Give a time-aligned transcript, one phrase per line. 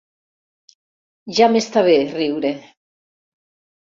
[1.39, 2.53] Ja m'està bé, riure.